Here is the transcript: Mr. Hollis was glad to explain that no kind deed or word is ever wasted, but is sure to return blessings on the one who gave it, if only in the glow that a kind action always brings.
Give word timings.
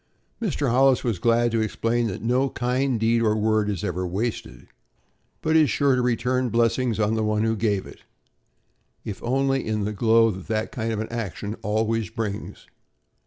Mr. 0.41 0.71
Hollis 0.71 1.03
was 1.03 1.19
glad 1.19 1.51
to 1.51 1.61
explain 1.61 2.07
that 2.07 2.23
no 2.23 2.49
kind 2.49 2.99
deed 2.99 3.21
or 3.21 3.35
word 3.35 3.69
is 3.69 3.83
ever 3.83 4.07
wasted, 4.07 4.65
but 5.43 5.55
is 5.55 5.69
sure 5.69 5.95
to 5.95 6.01
return 6.01 6.49
blessings 6.49 6.99
on 6.99 7.13
the 7.13 7.23
one 7.23 7.43
who 7.43 7.55
gave 7.55 7.85
it, 7.85 8.01
if 9.05 9.21
only 9.21 9.63
in 9.63 9.83
the 9.83 9.93
glow 9.93 10.31
that 10.31 10.63
a 10.65 10.67
kind 10.69 11.11
action 11.11 11.55
always 11.61 12.09
brings. 12.09 12.65